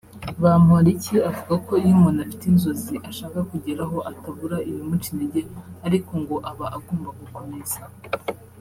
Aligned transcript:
Bamporiki 0.41 1.15
avuga 1.29 1.53
ko 1.65 1.71
iyo 1.83 1.91
umuntu 1.97 2.19
afite 2.25 2.43
inzozi 2.51 2.95
ashaka 3.09 3.37
kugeraho 3.51 3.97
atabura 4.11 4.57
ibimuca 4.69 5.07
intege 5.11 5.41
ariko 5.87 6.11
ngo 6.21 6.35
aba 6.49 6.65
agomba 6.77 7.09
gukomeza 7.21 7.79